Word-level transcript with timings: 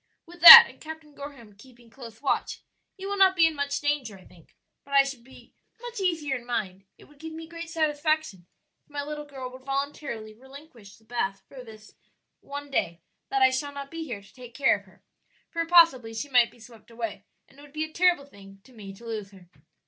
With 0.25 0.41
that, 0.41 0.65
and 0.67 0.81
Captain 0.81 1.13
Gorham 1.13 1.53
keeping 1.55 1.91
close 1.91 2.23
watch, 2.23 2.61
you 2.97 3.07
will 3.07 3.17
not 3.19 3.35
be 3.35 3.45
in 3.45 3.53
much 3.53 3.79
danger, 3.81 4.17
I 4.17 4.25
think; 4.25 4.55
but 4.83 4.95
I 4.95 5.03
should 5.03 5.23
be 5.23 5.53
much 5.79 5.99
easier 5.99 6.35
in 6.37 6.43
mind 6.47 6.85
it 6.97 7.03
would 7.03 7.19
give 7.19 7.33
me 7.33 7.45
great 7.47 7.69
satisfaction 7.69 8.47
if 8.83 8.89
my 8.89 9.03
little 9.03 9.25
girl 9.25 9.51
would 9.51 9.61
voluntarily 9.63 10.33
relinquish 10.33 10.95
the 10.95 11.05
bath 11.05 11.43
for 11.47 11.63
this 11.63 11.93
one 12.39 12.71
day 12.71 12.99
that 13.29 13.43
I 13.43 13.51
shall 13.51 13.73
not 13.73 13.91
be 13.91 14.03
here 14.03 14.23
to 14.23 14.33
take 14.33 14.55
care 14.55 14.75
of 14.75 14.85
her, 14.85 15.03
for 15.51 15.63
possibly 15.67 16.15
she 16.15 16.29
might 16.29 16.49
be 16.49 16.59
swept 16.59 16.89
away, 16.89 17.25
and 17.47 17.59
it 17.59 17.61
would 17.61 17.71
be 17.71 17.83
a 17.83 17.93
terrible 17.93 18.25
thing 18.25 18.59
to 18.63 18.73
me 18.73 18.95
to 18.95 19.05
lose 19.05 19.29
her." 19.29 19.51